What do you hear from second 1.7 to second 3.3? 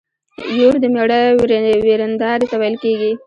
ويرنداري ته ويل کيږي.